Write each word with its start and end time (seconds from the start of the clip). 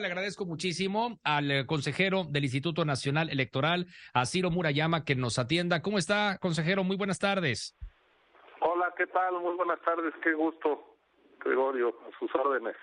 Le 0.00 0.06
agradezco 0.06 0.46
muchísimo 0.46 1.18
al 1.24 1.50
eh, 1.50 1.66
consejero 1.66 2.22
del 2.24 2.44
Instituto 2.44 2.84
Nacional 2.84 3.30
Electoral, 3.30 3.86
a 4.14 4.26
Ciro 4.26 4.50
Murayama, 4.50 5.04
que 5.04 5.16
nos 5.16 5.40
atienda. 5.40 5.82
¿Cómo 5.82 5.98
está, 5.98 6.38
consejero? 6.38 6.84
Muy 6.84 6.96
buenas 6.96 7.18
tardes. 7.18 7.76
Hola, 8.60 8.94
¿qué 8.96 9.06
tal? 9.08 9.40
Muy 9.40 9.56
buenas 9.56 9.80
tardes, 9.80 10.14
qué 10.22 10.34
gusto, 10.34 10.96
Gregorio, 11.40 11.88
a 11.88 12.18
sus 12.18 12.32
órdenes. 12.34 12.76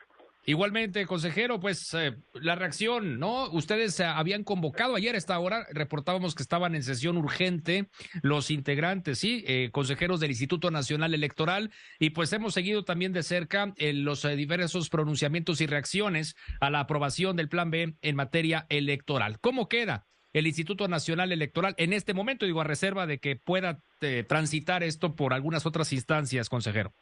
Igualmente, 0.48 1.08
consejero, 1.08 1.60
pues 1.60 1.92
eh, 1.96 2.16
la 2.34 2.54
reacción, 2.54 3.20
¿no? 3.20 3.50
Ustedes 3.50 4.00
eh, 4.00 4.06
habían 4.06 4.44
convocado 4.44 4.96
ayer 4.96 5.16
a 5.16 5.18
esta 5.18 5.40
hora, 5.40 5.66
reportábamos 5.72 6.36
que 6.36 6.44
estaban 6.44 6.76
en 6.76 6.84
sesión 6.84 7.18
urgente 7.18 7.90
los 8.22 8.52
integrantes, 8.52 9.18
sí, 9.18 9.44
eh, 9.48 9.70
consejeros 9.72 10.20
del 10.20 10.30
Instituto 10.30 10.70
Nacional 10.70 11.16
Electoral, 11.16 11.72
y 11.98 12.12
pues 12.12 12.32
hemos 12.32 12.54
seguido 12.54 12.86
también 12.86 13.12
de 13.12 13.24
cerca 13.24 13.74
los 13.78 14.22
diversos 14.22 14.90
pronunciamientos 14.90 15.62
y 15.62 15.66
reacciones 15.66 16.36
a 16.60 16.70
la 16.70 16.82
aprobación 16.82 17.36
del 17.36 17.50
Plan 17.50 17.72
B 17.72 17.96
en 18.02 18.16
materia 18.16 18.68
electoral. 18.70 19.40
¿Cómo 19.40 19.68
queda? 19.68 20.06
el 20.34 20.48
Instituto 20.48 20.90
Nacional 20.90 21.32
Electoral 21.32 21.76
en 21.78 21.94
este 21.94 22.14
momento, 22.14 22.46
digo, 22.46 22.60
a 22.60 22.66
reserva 22.66 23.08
de 23.08 23.20
que 23.20 23.38
pueda 23.38 23.80
transitar 24.28 24.84
esto 24.84 25.16
por 25.16 25.34
algunas 25.34 25.66
otras 25.66 25.94
instancias, 25.94 26.50
consejero. 26.50 26.94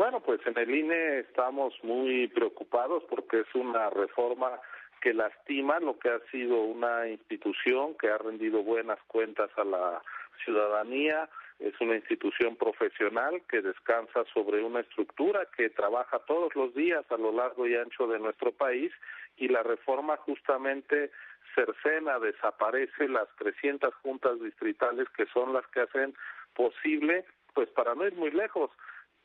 Bueno, 0.00 0.20
pues 0.20 0.40
en 0.46 0.56
el 0.56 0.74
INE 0.74 1.18
estamos 1.18 1.74
muy 1.82 2.26
preocupados 2.28 3.04
porque 3.10 3.40
es 3.40 3.54
una 3.54 3.90
reforma 3.90 4.58
que 5.02 5.12
lastima 5.12 5.78
lo 5.78 5.98
que 5.98 6.08
ha 6.08 6.20
sido 6.30 6.62
una 6.62 7.06
institución 7.06 7.94
que 7.98 8.08
ha 8.08 8.16
rendido 8.16 8.62
buenas 8.62 8.98
cuentas 9.08 9.50
a 9.58 9.64
la 9.64 10.00
ciudadanía, 10.42 11.28
es 11.58 11.78
una 11.82 11.96
institución 11.96 12.56
profesional 12.56 13.42
que 13.46 13.60
descansa 13.60 14.24
sobre 14.32 14.64
una 14.64 14.80
estructura 14.80 15.46
que 15.54 15.68
trabaja 15.68 16.18
todos 16.20 16.56
los 16.56 16.74
días 16.74 17.04
a 17.10 17.18
lo 17.18 17.30
largo 17.30 17.66
y 17.66 17.76
ancho 17.76 18.06
de 18.06 18.18
nuestro 18.18 18.52
país 18.52 18.90
y 19.36 19.48
la 19.48 19.62
reforma 19.62 20.16
justamente 20.16 21.10
cercena, 21.54 22.18
desaparece 22.18 23.06
las 23.06 23.28
300 23.36 23.94
juntas 23.96 24.40
distritales 24.40 25.10
que 25.10 25.26
son 25.26 25.52
las 25.52 25.66
que 25.66 25.80
hacen 25.80 26.14
posible, 26.54 27.26
pues 27.52 27.68
para 27.68 27.94
no 27.94 28.06
ir 28.06 28.14
muy 28.14 28.30
lejos, 28.30 28.70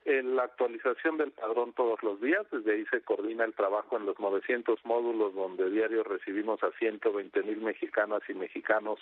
en 0.06 0.36
la 0.36 0.44
actualización 0.44 1.17
del 1.17 1.31
padrón 1.31 1.73
todos 1.73 2.02
los 2.03 2.22
días, 2.22 2.45
desde 2.52 2.73
ahí 2.73 2.86
se 2.92 3.02
coordina 3.02 3.44
el 3.44 3.56
trabajo 3.56 3.98
en 3.98 4.06
los 4.06 4.20
900 4.20 4.86
módulos 4.86 5.34
donde 5.34 5.70
diario 5.72 6.03
recibimos 6.03 6.62
a 6.64 6.72
120 6.78 7.42
mil 7.42 7.62
mexicanas 7.62 8.22
y 8.30 8.36
mexicanos 8.36 9.00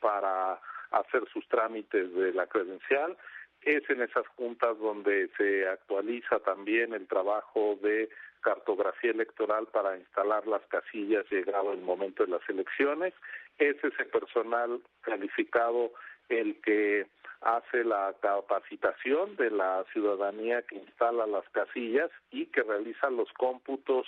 para 0.00 0.58
hacer 0.92 1.28
sus 1.30 1.46
trámites 1.48 2.12
de 2.14 2.32
la 2.32 2.46
credencial. 2.46 3.16
Es 3.60 3.88
en 3.90 4.00
esas 4.00 4.26
juntas 4.28 4.78
donde 4.78 5.28
se 5.36 5.68
actualiza 5.68 6.38
también 6.38 6.94
el 6.94 7.06
trabajo 7.06 7.78
de 7.82 8.08
cartografía 8.40 9.10
electoral 9.10 9.66
para 9.66 9.98
instalar 9.98 10.46
las 10.46 10.62
casillas 10.68 11.30
llegado 11.30 11.72
el 11.72 11.80
momento 11.82 12.24
de 12.24 12.30
las 12.30 12.48
elecciones. 12.48 13.12
Es 13.58 13.76
ese 13.84 14.04
personal 14.06 14.80
calificado 15.02 15.92
el 16.28 16.60
que 16.60 17.06
hace 17.40 17.84
la 17.84 18.14
capacitación 18.20 19.36
de 19.36 19.50
la 19.50 19.84
ciudadanía 19.92 20.62
que 20.62 20.76
instala 20.76 21.26
las 21.26 21.48
casillas 21.50 22.10
y 22.30 22.46
que 22.46 22.62
realiza 22.62 23.10
los 23.10 23.32
cómputos 23.34 24.06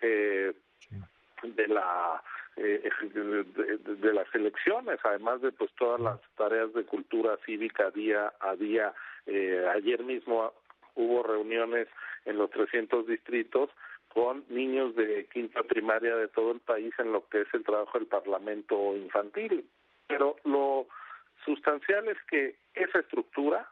eh, 0.00 0.54
de 1.42 1.68
la 1.68 2.22
eh, 2.56 2.90
de, 3.02 4.12
las 4.12 4.34
elecciones, 4.34 4.98
además 5.04 5.40
de 5.40 5.52
pues 5.52 5.70
todas 5.78 6.00
las 6.00 6.20
tareas 6.36 6.72
de 6.74 6.84
cultura 6.84 7.38
cívica 7.46 7.90
día 7.90 8.32
a 8.40 8.54
día. 8.56 8.92
Eh, 9.26 9.66
ayer 9.74 10.02
mismo 10.02 10.52
hubo 10.94 11.22
reuniones 11.22 11.88
en 12.24 12.36
los 12.36 12.50
300 12.50 13.06
distritos 13.06 13.70
con 14.08 14.44
niños 14.48 14.94
de 14.96 15.26
quinta 15.32 15.62
primaria 15.62 16.16
de 16.16 16.28
todo 16.28 16.52
el 16.52 16.60
país 16.60 16.92
en 16.98 17.12
lo 17.12 17.26
que 17.28 17.42
es 17.42 17.48
el 17.54 17.64
trabajo 17.64 17.98
del 17.98 18.08
Parlamento 18.08 18.96
infantil. 18.96 19.64
Pero 20.08 20.36
lo 20.44 20.88
sustancial 21.44 22.08
es 22.08 22.18
que 22.28 22.56
esa 22.74 23.00
estructura, 23.00 23.68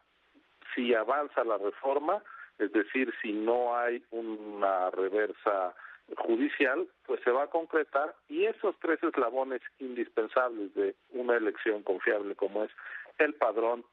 si 0.75 0.95
avanza 0.95 1.45
la 1.45 1.59
reforma, 1.59 2.23
es 2.59 2.73
decir, 2.73 3.13
si 3.23 3.33
no 3.33 3.77
hay 3.77 4.03
una 4.11 4.91
reversa 4.91 5.75
judicial, 6.17 6.89
pues 7.07 7.21
se 7.23 7.31
va 7.31 7.45
a 7.45 7.51
concretar 7.51 8.15
y 8.29 8.45
esos 8.47 8.75
tres 8.81 9.03
eslabones 9.03 9.61
indispensables 9.79 10.75
de 10.75 10.95
una 11.11 11.37
elección 11.37 11.83
confiable 11.83 12.35
como 12.35 12.65
es 12.65 12.71
el 13.19 13.35
padrón, 13.35 13.85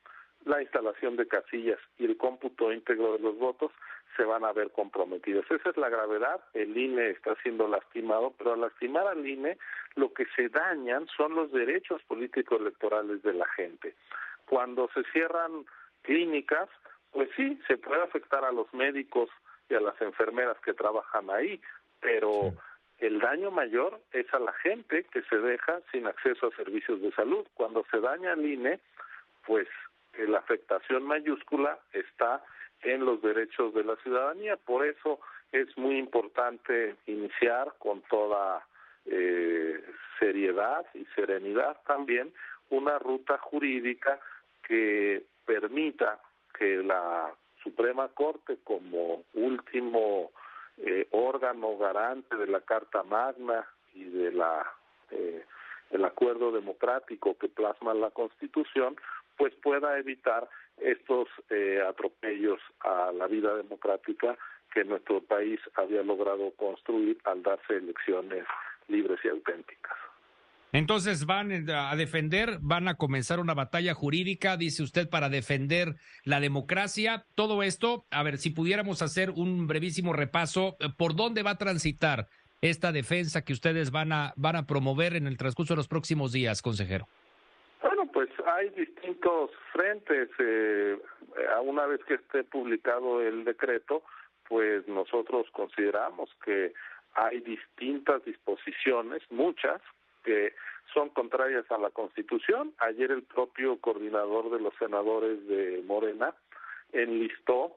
la 0.45 0.61
instalación 0.61 1.17
de 1.17 1.27
casillas 1.27 1.79
y 1.97 2.05
el 2.05 2.17
cómputo 2.17 2.71
íntegro 2.71 3.13
de 3.13 3.19
los 3.19 3.37
votos 3.37 3.71
se 4.15 4.23
van 4.23 4.43
a 4.45 4.53
ver 4.53 4.71
comprometidos. 4.71 5.45
Esa 5.49 5.69
es 5.69 5.77
la 5.77 5.89
gravedad. 5.89 6.41
El 6.53 6.77
INE 6.77 7.09
está 7.09 7.35
siendo 7.43 7.67
lastimado, 7.67 8.33
pero 8.37 8.53
al 8.53 8.61
lastimar 8.61 9.07
al 9.07 9.25
INE, 9.25 9.57
lo 9.95 10.13
que 10.13 10.25
se 10.35 10.49
dañan 10.49 11.07
son 11.15 11.35
los 11.35 11.51
derechos 11.51 12.01
políticos 12.03 12.59
electorales 12.59 13.21
de 13.23 13.33
la 13.33 13.47
gente. 13.49 13.95
Cuando 14.47 14.89
se 14.93 15.03
cierran 15.11 15.65
clínicas, 16.03 16.69
pues 17.11 17.29
sí, 17.35 17.59
se 17.67 17.77
puede 17.77 18.03
afectar 18.03 18.45
a 18.45 18.51
los 18.51 18.71
médicos 18.73 19.29
y 19.69 19.75
a 19.75 19.79
las 19.79 19.99
enfermeras 20.01 20.57
que 20.59 20.73
trabajan 20.73 21.29
ahí, 21.29 21.59
pero 21.99 22.53
el 22.99 23.19
daño 23.19 23.51
mayor 23.51 23.99
es 24.11 24.31
a 24.33 24.39
la 24.39 24.53
gente 24.53 25.05
que 25.05 25.21
se 25.23 25.37
deja 25.37 25.81
sin 25.91 26.07
acceso 26.07 26.47
a 26.47 26.55
servicios 26.55 27.01
de 27.01 27.11
salud. 27.11 27.45
Cuando 27.55 27.85
se 27.91 27.99
daña 27.99 28.33
el 28.33 28.45
INE, 28.45 28.79
pues 29.45 29.67
la 30.17 30.39
afectación 30.39 31.03
mayúscula 31.03 31.79
está 31.93 32.43
en 32.83 33.05
los 33.05 33.21
derechos 33.21 33.73
de 33.73 33.83
la 33.83 33.95
ciudadanía. 33.97 34.57
Por 34.57 34.85
eso 34.85 35.19
es 35.51 35.77
muy 35.77 35.97
importante 35.97 36.95
iniciar 37.07 37.73
con 37.79 38.01
toda 38.03 38.65
eh, 39.05 39.83
seriedad 40.19 40.85
y 40.93 41.05
serenidad 41.15 41.77
también 41.87 42.33
una 42.69 42.97
ruta 42.99 43.37
jurídica 43.37 44.19
que 44.63 45.23
permita 45.45 46.19
que 46.57 46.77
la 46.77 47.33
Suprema 47.63 48.07
Corte 48.09 48.57
como 48.63 49.23
último 49.33 50.31
eh, 50.77 51.07
órgano 51.11 51.77
garante 51.77 52.35
de 52.35 52.47
la 52.47 52.61
Carta 52.61 53.03
Magna 53.03 53.65
y 53.93 54.03
de 54.05 54.31
la 54.31 54.65
eh, 55.11 55.45
el 55.91 56.03
acuerdo 56.03 56.51
democrático 56.51 57.37
que 57.37 57.47
plasma 57.47 57.93
la 57.93 58.09
Constitución, 58.09 58.95
pues 59.37 59.53
pueda 59.55 59.97
evitar 59.97 60.49
estos 60.77 61.27
eh, 61.49 61.79
atropellos 61.87 62.59
a 62.81 63.11
la 63.11 63.27
vida 63.27 63.55
democrática 63.55 64.37
que 64.73 64.83
nuestro 64.83 65.21
país 65.21 65.59
había 65.75 66.03
logrado 66.03 66.51
construir 66.51 67.17
al 67.23 67.41
darse 67.43 67.77
elecciones 67.77 68.45
libres 68.87 69.19
y 69.23 69.29
auténticas. 69.29 69.97
Entonces 70.73 71.25
van 71.25 71.69
a 71.69 71.95
defender, 71.95 72.59
van 72.61 72.89
a 72.89 72.95
comenzar 72.95 73.39
una 73.39 73.53
batalla 73.53 73.93
jurídica, 73.93 74.57
dice 74.57 74.83
usted, 74.83 75.09
para 75.09 75.29
defender 75.29 75.95
la 76.25 76.41
democracia. 76.41 77.25
Todo 77.33 77.63
esto, 77.63 78.05
a 78.11 78.23
ver, 78.23 78.37
si 78.37 78.49
pudiéramos 78.49 79.01
hacer 79.01 79.29
un 79.29 79.67
brevísimo 79.67 80.11
repaso, 80.11 80.75
eh, 80.81 80.89
¿por 80.97 81.15
dónde 81.15 81.43
va 81.43 81.51
a 81.51 81.57
transitar 81.57 82.27
esta 82.59 82.91
defensa 82.91 83.43
que 83.43 83.53
ustedes 83.53 83.91
van 83.91 84.11
a, 84.11 84.33
van 84.35 84.57
a 84.57 84.65
promover 84.65 85.15
en 85.15 85.27
el 85.27 85.37
transcurso 85.37 85.73
de 85.73 85.77
los 85.77 85.87
próximos 85.87 86.33
días, 86.33 86.61
consejero? 86.61 87.07
Pues 88.15 88.29
hay 88.45 88.69
distintos 88.69 89.51
frentes. 89.73 90.29
Eh, 90.39 90.97
una 91.65 91.85
vez 91.85 92.01
que 92.05 92.13
esté 92.13 92.45
publicado 92.45 93.21
el 93.21 93.43
decreto, 93.43 94.03
pues 94.47 94.87
nosotros 94.87 95.47
consideramos 95.51 96.29
que 96.45 96.71
hay 97.13 97.41
distintas 97.41 98.23
disposiciones, 98.23 99.21
muchas, 99.31 99.81
que 100.23 100.53
son 100.93 101.09
contrarias 101.09 101.69
a 101.69 101.77
la 101.77 101.89
Constitución. 101.89 102.73
Ayer 102.77 103.11
el 103.11 103.23
propio 103.23 103.81
coordinador 103.81 104.49
de 104.49 104.61
los 104.61 104.73
senadores 104.79 105.45
de 105.49 105.83
Morena 105.85 106.33
enlistó 106.93 107.75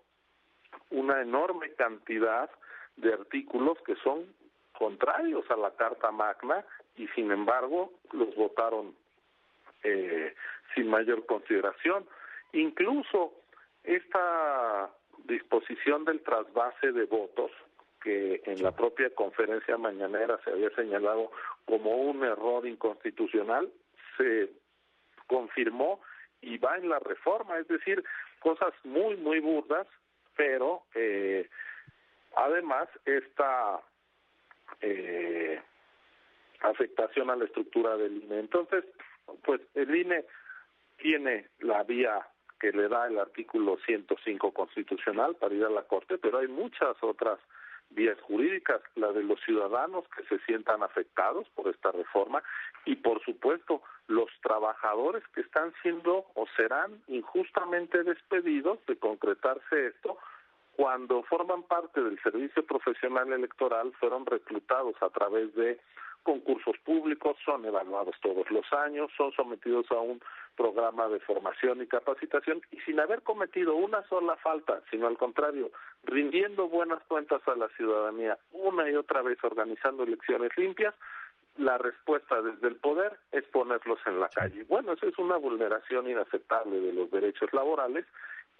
una 0.90 1.20
enorme 1.20 1.72
cantidad 1.72 2.48
de 2.96 3.12
artículos 3.12 3.76
que 3.84 3.96
son 4.04 4.32
contrarios 4.70 5.50
a 5.50 5.56
la 5.56 5.72
Carta 5.72 6.12
Magna 6.12 6.64
y 6.94 7.08
sin 7.08 7.32
embargo 7.32 7.90
los 8.12 8.36
votaron 8.36 8.94
eh, 9.82 10.34
sin 10.74 10.88
mayor 10.88 11.26
consideración. 11.26 12.06
Incluso 12.52 13.34
esta 13.84 14.90
disposición 15.24 16.04
del 16.04 16.20
trasvase 16.22 16.92
de 16.92 17.04
votos 17.04 17.50
que 18.02 18.42
en 18.44 18.62
la 18.62 18.72
propia 18.72 19.10
conferencia 19.14 19.76
mañanera 19.76 20.38
se 20.44 20.50
había 20.50 20.70
señalado 20.70 21.30
como 21.64 21.96
un 21.96 22.24
error 22.24 22.66
inconstitucional, 22.66 23.70
se 24.16 24.50
confirmó 25.26 26.00
y 26.40 26.58
va 26.58 26.76
en 26.76 26.88
la 26.88 26.98
reforma, 27.00 27.58
es 27.58 27.68
decir, 27.68 28.04
cosas 28.40 28.72
muy, 28.84 29.16
muy 29.16 29.40
burdas, 29.40 29.86
pero 30.36 30.82
eh, 30.94 31.48
además 32.36 32.88
esta 33.04 33.80
eh, 34.80 35.60
afectación 36.60 37.30
a 37.30 37.36
la 37.36 37.44
estructura 37.44 37.96
del 37.96 38.22
INE. 38.22 38.40
Entonces, 38.40 38.84
pues 39.44 39.60
el 39.74 39.94
INE 39.94 40.24
tiene 40.96 41.48
la 41.60 41.82
vía 41.84 42.26
que 42.60 42.72
le 42.72 42.88
da 42.88 43.06
el 43.06 43.18
artículo 43.18 43.78
105 43.86 44.52
constitucional 44.52 45.36
para 45.36 45.54
ir 45.54 45.64
a 45.64 45.70
la 45.70 45.82
Corte, 45.82 46.18
pero 46.18 46.38
hay 46.38 46.48
muchas 46.48 46.96
otras 47.02 47.38
vías 47.90 48.20
jurídicas, 48.22 48.82
la 48.96 49.12
de 49.12 49.22
los 49.22 49.40
ciudadanos 49.40 50.04
que 50.16 50.24
se 50.24 50.38
sientan 50.44 50.82
afectados 50.82 51.48
por 51.54 51.68
esta 51.68 51.90
reforma 51.92 52.42
y 52.84 52.96
por 52.96 53.22
supuesto 53.24 53.82
los 54.08 54.28
trabajadores 54.42 55.22
que 55.34 55.40
están 55.40 55.72
siendo 55.82 56.26
o 56.34 56.46
serán 56.56 57.02
injustamente 57.08 58.02
despedidos 58.02 58.84
de 58.86 58.96
concretarse 58.98 59.86
esto 59.86 60.18
cuando 60.78 61.24
forman 61.24 61.64
parte 61.64 62.00
del 62.00 62.22
servicio 62.22 62.64
profesional 62.64 63.32
electoral 63.32 63.92
fueron 63.98 64.24
reclutados 64.24 64.94
a 65.00 65.10
través 65.10 65.52
de 65.56 65.80
concursos 66.22 66.78
públicos, 66.84 67.36
son 67.44 67.64
evaluados 67.64 68.14
todos 68.22 68.48
los 68.52 68.64
años, 68.72 69.10
son 69.16 69.32
sometidos 69.32 69.90
a 69.90 69.98
un 69.98 70.20
programa 70.56 71.08
de 71.08 71.18
formación 71.18 71.82
y 71.82 71.88
capacitación 71.88 72.62
y 72.70 72.78
sin 72.82 73.00
haber 73.00 73.22
cometido 73.22 73.74
una 73.74 74.04
sola 74.04 74.36
falta, 74.36 74.80
sino 74.88 75.08
al 75.08 75.18
contrario, 75.18 75.72
rindiendo 76.04 76.68
buenas 76.68 77.02
cuentas 77.08 77.42
a 77.48 77.56
la 77.56 77.68
ciudadanía 77.70 78.38
una 78.52 78.88
y 78.88 78.94
otra 78.94 79.22
vez 79.22 79.42
organizando 79.42 80.04
elecciones 80.04 80.56
limpias, 80.56 80.94
la 81.56 81.76
respuesta 81.76 82.40
desde 82.40 82.68
el 82.68 82.76
poder 82.76 83.18
es 83.32 83.42
ponerlos 83.46 83.98
en 84.06 84.20
la 84.20 84.28
calle. 84.28 84.62
Bueno, 84.68 84.92
eso 84.92 85.08
es 85.08 85.18
una 85.18 85.38
vulneración 85.38 86.08
inaceptable 86.08 86.80
de 86.80 86.92
los 86.92 87.10
derechos 87.10 87.52
laborales 87.52 88.06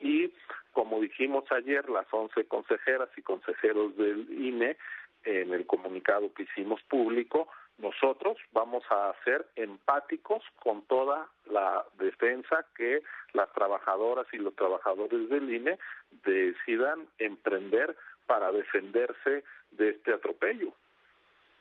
y, 0.01 0.33
como 0.73 1.01
dijimos 1.01 1.45
ayer, 1.51 1.89
las 1.89 2.07
once 2.13 2.45
consejeras 2.47 3.09
y 3.17 3.23
consejeros 3.23 3.97
del 3.97 4.27
INE, 4.31 4.77
en 5.25 5.53
el 5.53 5.67
comunicado 5.67 6.33
que 6.33 6.45
hicimos 6.45 6.81
público, 6.83 7.49
nosotros 7.79 8.37
vamos 8.53 8.83
a 8.91 9.13
ser 9.25 9.47
empáticos 9.57 10.43
con 10.57 10.83
toda 10.83 11.29
la 11.51 11.85
defensa 11.99 12.65
que 12.77 13.03
las 13.33 13.53
trabajadoras 13.53 14.27
y 14.33 14.39
los 14.39 14.55
trabajadores 14.55 15.29
del 15.29 15.53
INE 15.53 15.79
decidan 16.25 17.07
emprender 17.19 17.97
para 18.27 18.51
defenderse 18.53 19.45
de 19.71 19.91
este 19.91 20.13
atropello. 20.13 20.73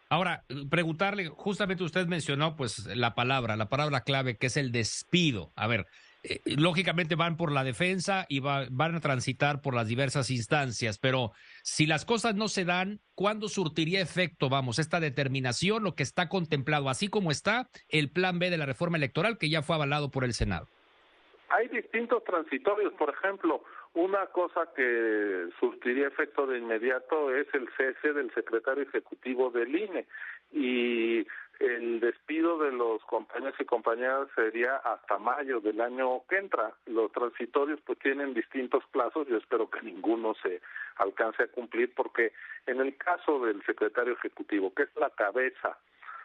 Ahora, 0.09 0.43
preguntarle, 0.69 1.27
justamente 1.27 1.83
usted 1.83 2.07
mencionó 2.07 2.55
pues 2.55 2.85
la 2.95 3.13
palabra, 3.13 3.57
la 3.57 3.69
palabra 3.69 4.01
clave 4.01 4.37
que 4.37 4.47
es 4.47 4.57
el 4.57 4.71
despido. 4.71 5.51
A 5.55 5.67
ver, 5.67 5.85
eh, 6.23 6.41
lógicamente 6.45 7.15
van 7.15 7.37
por 7.37 7.51
la 7.51 7.63
defensa 7.63 8.25
y 8.27 8.39
van 8.39 8.95
a 8.95 8.99
transitar 8.99 9.61
por 9.61 9.73
las 9.73 9.87
diversas 9.87 10.29
instancias, 10.29 10.97
pero 10.97 11.31
si 11.63 11.85
las 11.85 12.05
cosas 12.05 12.35
no 12.35 12.47
se 12.47 12.65
dan, 12.65 12.99
¿cuándo 13.15 13.47
surtiría 13.49 14.01
efecto, 14.01 14.49
vamos, 14.49 14.79
esta 14.79 14.99
determinación, 14.99 15.83
lo 15.83 15.95
que 15.95 16.03
está 16.03 16.29
contemplado, 16.29 16.89
así 16.89 17.07
como 17.07 17.31
está 17.31 17.69
el 17.89 18.11
plan 18.11 18.39
B 18.39 18.49
de 18.49 18.57
la 18.57 18.65
reforma 18.65 18.97
electoral 18.97 19.37
que 19.37 19.49
ya 19.49 19.61
fue 19.61 19.75
avalado 19.75 20.11
por 20.11 20.23
el 20.23 20.33
Senado? 20.33 20.67
Hay 21.49 21.69
distintos 21.69 22.23
transitorios, 22.25 22.93
por 22.93 23.09
ejemplo, 23.09 23.63
una 23.93 24.25
cosa 24.27 24.69
que 24.75 25.47
surtiría 25.59 26.07
efecto 26.07 26.45
de 26.45 26.59
inmediato 26.59 27.33
es 27.33 27.47
el 27.53 27.67
cese 27.77 28.13
del 28.13 28.33
secretario 28.33 28.83
ejecutivo 28.83 29.49
del 29.49 29.75
INE 29.75 30.05
y 30.51 31.25
el 31.59 31.99
despido 31.99 32.57
de 32.59 32.71
los 32.71 33.03
compañeros 33.05 33.55
y 33.59 33.65
compañeras 33.65 34.27
sería 34.35 34.77
hasta 34.77 35.17
mayo 35.17 35.59
del 35.59 35.81
año 35.81 36.21
que 36.29 36.37
entra. 36.37 36.73
Los 36.85 37.11
transitorios 37.11 37.79
pues 37.85 37.97
tienen 37.99 38.33
distintos 38.33 38.83
plazos, 38.91 39.27
yo 39.27 39.37
espero 39.37 39.69
que 39.69 39.81
ninguno 39.81 40.35
se 40.41 40.61
alcance 40.97 41.43
a 41.43 41.47
cumplir 41.47 41.93
porque 41.95 42.33
en 42.65 42.79
el 42.79 42.95
caso 42.97 43.39
del 43.45 43.63
secretario 43.65 44.13
ejecutivo, 44.13 44.73
que 44.73 44.83
es 44.83 44.95
la 44.95 45.09
cabeza 45.09 45.77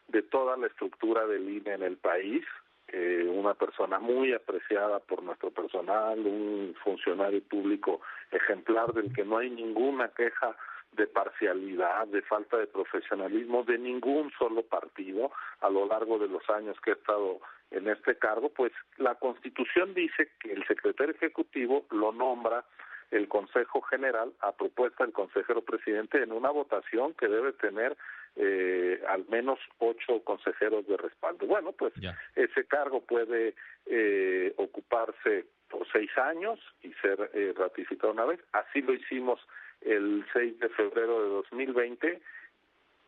de 0.09 0.23
toda 0.23 0.57
la 0.57 0.67
estructura 0.67 1.27
del 1.27 1.49
INE 1.49 1.75
en 1.75 1.83
el 1.83 1.97
país, 1.97 2.45
eh, 2.89 3.27
una 3.27 3.55
persona 3.55 3.99
muy 3.99 4.35
apreciada 4.35 4.99
por 4.99 5.23
nuestro 5.23 5.51
personal, 5.51 6.19
un 6.19 6.75
funcionario 6.85 7.43
público 7.43 8.03
ejemplar 8.31 8.93
del 8.93 9.13
que 9.15 9.25
no 9.25 9.39
hay 9.39 9.49
ninguna 9.49 10.09
queja 10.09 10.55
de 10.93 11.07
parcialidad, 11.07 12.07
de 12.09 12.23
falta 12.23 12.59
de 12.59 12.67
profesionalismo 12.67 13.65
de 13.65 13.79
ningún 13.79 14.31
solo 14.39 14.63
partido 14.63 15.33
a 15.61 15.71
lo 15.71 15.87
largo 15.87 16.19
de 16.19 16.29
los 16.29 16.49
años 16.51 16.77
que 16.81 16.91
he 16.91 16.95
estado 16.95 17.41
en 17.71 17.89
este 17.89 18.17
cargo, 18.17 18.51
pues 18.51 18.73
la 18.99 19.15
Constitución 19.15 19.95
dice 19.95 20.31
que 20.41 20.53
el 20.53 20.67
secretario 20.67 21.15
ejecutivo 21.15 21.87
lo 21.91 22.13
nombra 22.13 22.65
el 23.11 23.29
Consejo 23.29 23.83
General 23.83 24.33
a 24.41 24.53
propuesta 24.53 25.05
del 25.05 25.13
consejero 25.13 25.63
presidente 25.63 26.23
en 26.23 26.33
una 26.33 26.51
votación 26.51 27.13
que 27.15 27.29
debe 27.29 27.53
tener 27.53 27.97
eh, 28.37 29.03
al 29.09 29.27
menos 29.29 29.59
ocho 29.79 30.25
consejeros 30.25 30.87
de 30.87 30.97
respaldo. 30.97 31.47
Bueno, 31.47 31.73
pues 31.73 31.93
ese 32.35 32.65
cargo 32.67 33.03
puede 33.03 33.55
eh, 33.87 34.55
ocuparse 34.57 35.45
por 35.69 35.87
seis 35.93 36.11
años 36.17 36.59
y 36.83 36.93
ser 36.95 37.31
eh, 37.35 37.53
ratificado 37.57 38.13
una 38.13 38.25
vez. 38.25 38.41
Así 38.53 38.81
lo 38.81 38.95
hicimos 38.95 39.41
el 39.85 40.25
6 40.33 40.59
de 40.59 40.69
febrero 40.71 41.23
de 41.23 41.29
2020 41.29 42.23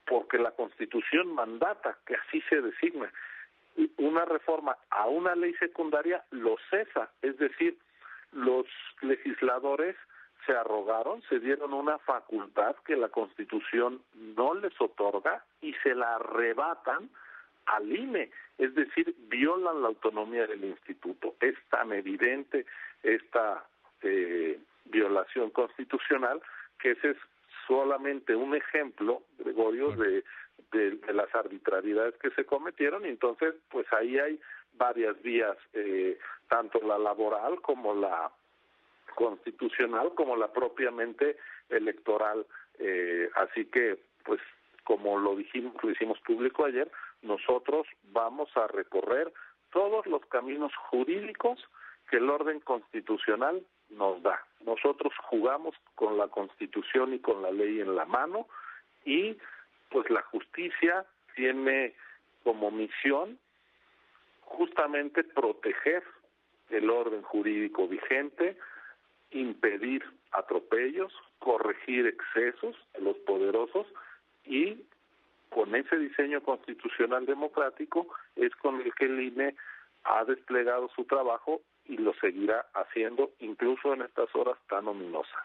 porque 0.07 0.39
la 0.39 0.51
Constitución 0.53 1.35
mandata 1.35 1.99
que 2.07 2.17
así 2.17 2.41
se 2.49 2.61
designa. 2.61 3.11
Una 3.97 4.25
reforma 4.25 4.77
a 4.91 5.07
una 5.07 5.35
ley 5.35 5.55
secundaria 5.55 6.25
lo 6.31 6.57
cesa, 6.71 7.11
es 7.23 7.37
decir, 7.39 7.77
los 8.33 8.67
legisladores 9.03 9.97
se 10.47 10.53
arrogaron, 10.53 11.23
se 11.23 11.41
dieron 11.41 11.73
una 11.73 11.99
facultad 11.99 12.77
que 12.85 12.97
la 12.97 13.09
Constitución 13.09 14.03
no 14.15 14.55
les 14.55 14.79
otorga 14.81 15.45
y 15.63 15.73
se 15.83 15.95
la 15.95 16.17
arrebatan 16.17 17.09
al 17.67 17.91
INE, 17.91 18.31
es 18.59 18.75
decir, 18.75 19.15
violan 19.29 19.81
la 19.81 19.89
autonomía 19.89 20.47
del 20.47 20.65
instituto. 20.65 21.35
Es 21.41 21.57
tan 21.71 21.93
evidente 21.93 22.67
esta 23.03 23.65
eh, 24.03 24.61
violación 24.85 25.51
constitucional 25.51 26.43
que 26.85 26.91
ese 26.91 27.13
es 27.13 27.17
solamente 27.67 28.37
un 28.37 28.55
ejemplo, 28.55 29.23
Gregorio, 29.39 29.93
de, 29.93 30.23
de, 30.71 31.13
las 31.15 31.35
arbitrariedades 31.35 32.15
que 32.19 32.31
se 32.33 32.45
cometieron 32.45 33.07
y 33.07 33.09
entonces 33.09 33.55
pues 33.71 33.91
ahí 33.95 34.19
hay 34.19 34.39
varias 34.75 35.21
vías, 35.23 35.57
eh, 35.73 36.19
tanto 36.47 36.81
la 36.87 36.99
laboral 36.99 37.63
como 37.63 37.95
la 37.95 38.31
constitucional 39.15 40.13
como 40.15 40.37
la 40.37 40.53
propiamente 40.53 41.39
electoral. 41.71 42.45
Eh, 42.79 43.31
así 43.37 43.65
que, 43.67 43.99
pues, 44.25 44.41
como 44.83 45.19
lo 45.19 45.37
dijimos, 45.37 45.75
lo 45.83 45.91
hicimos 45.91 46.21
público 46.21 46.67
ayer, 46.67 46.91
nosotros 47.23 47.87
vamos 48.13 48.55
a 48.57 48.67
recorrer 48.67 49.33
todos 49.73 50.07
los 50.07 50.21
caminos 50.27 50.73
jurídicos 50.91 51.59
que 52.11 52.19
el 52.19 52.29
orden 52.29 52.61
constitucional 52.61 53.65
nos 53.97 54.23
da. 54.23 54.43
Nosotros 54.65 55.13
jugamos 55.29 55.75
con 55.95 56.19
la 56.19 56.29
Constitución 56.29 57.15
y 57.15 57.19
con 57.19 57.43
la 57.43 57.51
ley 57.51 57.81
en 57.81 57.95
la 57.95 58.05
mano 58.05 58.47
y 59.05 59.37
pues 59.91 60.09
la 60.11 60.23
justicia 60.23 61.05
tiene 61.35 61.95
como 62.43 62.71
misión 62.71 63.39
justamente 64.41 65.25
proteger 65.25 66.03
el 66.71 66.91
orden 66.91 67.23
jurídico 67.23 67.89
vigente, 67.89 68.57
impedir 69.31 70.05
atropellos, 70.33 71.13
corregir 71.39 72.07
excesos 72.07 72.77
de 72.95 73.03
los 73.03 73.17
poderosos 73.19 73.87
y 74.45 74.79
con 75.51 75.75
ese 75.75 75.97
diseño 75.97 76.43
constitucional 76.43 77.27
democrático 77.27 78.09
es 78.37 78.55
con 78.57 78.81
el 78.81 78.93
que 78.95 79.05
el 79.05 79.21
INE 79.21 79.55
ha 80.03 80.25
desplegado 80.25 80.89
su 80.97 81.05
trabajo 81.05 81.63
y 81.87 81.97
lo 81.97 82.15
seguirá 82.15 82.67
haciendo 82.75 83.33
incluso 83.41 83.95
en 83.95 84.03
estas 84.03 84.35
horas 84.35 84.57
tan 84.69 84.89
ominosas. 84.89 85.45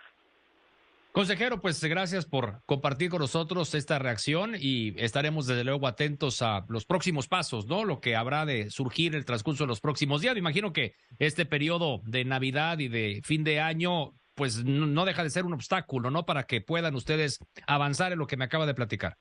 Consejero, 1.12 1.60
pues 1.60 1.84
gracias 1.84 2.28
por 2.28 2.64
compartir 2.68 3.10
con 3.10 3.20
nosotros 3.20 3.74
esta 3.74 3.98
reacción 3.98 4.54
y 4.56 4.94
estaremos 5.02 5.48
desde 5.48 5.64
luego 5.64 5.88
atentos 5.88 6.44
a 6.44 6.66
los 6.70 6.86
próximos 6.86 7.28
pasos, 7.28 7.66
¿no? 7.66 7.84
Lo 7.84 8.00
que 8.00 8.16
habrá 8.16 8.46
de 8.46 8.70
surgir 8.70 9.16
el 9.16 9.26
transcurso 9.26 9.64
de 9.64 9.70
los 9.70 9.82
próximos 9.82 10.22
días. 10.22 10.36
Me 10.36 10.40
imagino 10.40 10.72
que 10.72 10.94
este 11.18 11.48
periodo 11.48 12.02
de 12.06 12.26
Navidad 12.26 12.78
y 12.78 12.90
de 12.90 13.22
fin 13.24 13.44
de 13.44 13.60
año, 13.60 14.12
pues 14.36 14.64
no 14.64 15.04
deja 15.04 15.24
de 15.24 15.32
ser 15.32 15.46
un 15.46 15.54
obstáculo, 15.54 16.12
¿no? 16.12 16.28
Para 16.28 16.44
que 16.44 16.62
puedan 16.62 16.94
ustedes 16.94 17.40
avanzar 17.66 18.12
en 18.12 18.20
lo 18.20 18.28
que 18.28 18.38
me 18.38 18.46
acaba 18.46 18.68
de 18.68 18.76
platicar. 18.76 19.16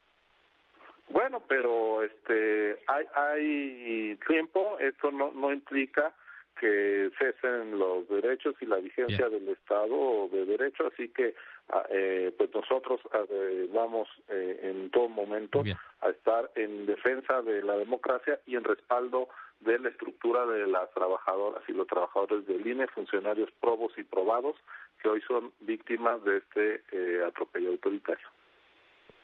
Bueno, 1.09 1.43
pero 1.49 2.03
este 2.03 2.77
hay, 2.87 3.07
hay 3.17 4.19
tiempo, 4.29 4.79
esto 4.79 5.11
no, 5.11 5.33
no 5.33 5.55
implica 5.55 6.15
que 6.61 7.11
cesen 7.19 7.79
los 7.79 8.09
derechos 8.09 8.55
y 8.61 8.67
la 8.67 8.77
vigencia 8.77 9.29
del 9.29 9.49
Estado 9.49 10.29
de 10.29 10.45
Derecho, 10.45 10.89
así 10.93 11.09
que 11.09 11.35
ah, 11.71 11.85
eh, 11.91 12.33
pues 12.37 12.51
nosotros 12.55 13.01
eh, 13.31 13.69
vamos 13.73 14.09
eh, 14.29 14.61
en 14.63 14.91
todo 14.91 15.09
momento 15.09 15.63
a 16.01 16.09
estar 16.11 16.51
en 16.55 16.87
defensa 16.87 17.43
de 17.43 17.63
la 17.63 17.77
democracia 17.77 18.41
y 18.47 18.57
en 18.57 18.65
respaldo 18.65 19.29
de 19.61 19.79
la 19.79 19.89
estructura 19.89 20.47
de 20.47 20.67
las 20.67 20.91
trabajadoras 20.95 21.63
y 21.69 21.73
los 21.73 21.87
trabajadores 21.87 22.47
del 22.47 22.67
INE, 22.67 22.87
funcionarios 22.89 23.51
probos 23.61 23.93
y 23.97 24.05
probados 24.05 24.57
que 25.03 25.09
hoy 25.09 25.21
son 25.27 25.53
víctimas 25.61 26.23
de 26.25 26.39
este 26.39 26.83
eh, 26.93 27.25
atropello 27.27 27.71
autoritario. 27.71 28.27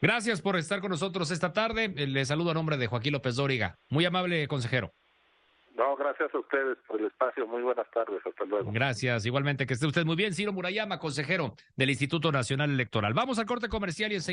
Gracias 0.00 0.42
por 0.42 0.56
estar 0.56 0.80
con 0.80 0.90
nosotros 0.90 1.30
esta 1.30 1.52
tarde. 1.52 1.88
Le 1.88 2.24
saludo 2.24 2.50
a 2.50 2.54
nombre 2.54 2.76
de 2.76 2.86
Joaquín 2.86 3.12
López 3.12 3.36
Dóriga. 3.36 3.78
Muy 3.88 4.04
amable 4.04 4.46
consejero. 4.48 4.92
No, 5.76 5.96
gracias 5.96 6.32
a 6.32 6.38
ustedes 6.38 6.78
por 6.86 7.00
el 7.00 7.06
espacio. 7.06 7.46
Muy 7.48 7.62
buenas 7.62 7.90
tardes. 7.90 8.20
Hasta 8.24 8.44
luego. 8.44 8.70
Gracias. 8.72 9.26
Igualmente, 9.26 9.66
que 9.66 9.74
esté 9.74 9.86
usted 9.86 10.04
muy 10.04 10.14
bien. 10.14 10.32
Ciro 10.32 10.52
Murayama, 10.52 10.98
consejero 10.98 11.54
del 11.76 11.90
Instituto 11.90 12.30
Nacional 12.30 12.70
Electoral. 12.70 13.12
Vamos 13.12 13.38
al 13.38 13.46
corte 13.46 13.68
comercial 13.68 14.12
y 14.12 14.14
enseguida. 14.16 14.32